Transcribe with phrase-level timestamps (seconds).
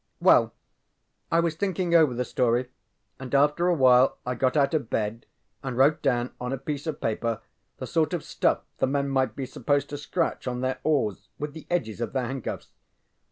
[0.19, 0.51] ŌĆØ ŌĆ£Well,
[1.31, 2.71] I was thinking over the story,
[3.19, 5.27] and after awhile I got out of bed
[5.61, 7.39] and wrote down on a piece of paper
[7.77, 11.53] the sort of stuff the men might be supposed to scratch on their oars with
[11.53, 12.69] the edges of their handcuffs.